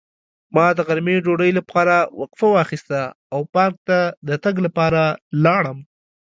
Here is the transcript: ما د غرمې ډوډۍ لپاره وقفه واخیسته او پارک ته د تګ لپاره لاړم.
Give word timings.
ما 0.55 0.67
د 0.77 0.79
غرمې 0.87 1.15
ډوډۍ 1.25 1.51
لپاره 1.59 1.95
وقفه 2.19 2.47
واخیسته 2.51 3.01
او 3.33 3.39
پارک 3.53 3.75
ته 3.87 3.99
د 4.27 4.29
تګ 4.43 4.55
لپاره 4.65 5.01
لاړم. 5.43 5.79